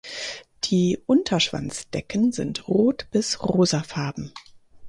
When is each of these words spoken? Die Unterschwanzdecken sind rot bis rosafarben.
Die 0.63 0.97
Unterschwanzdecken 1.05 2.31
sind 2.31 2.67
rot 2.67 3.05
bis 3.11 3.43
rosafarben. 3.43 4.33